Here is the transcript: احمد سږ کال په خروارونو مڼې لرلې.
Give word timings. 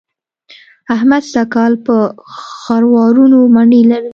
احمد 0.95 1.23
سږ 1.31 1.45
کال 1.53 1.73
په 1.85 1.95
خروارونو 2.61 3.39
مڼې 3.55 3.81
لرلې. 3.89 4.09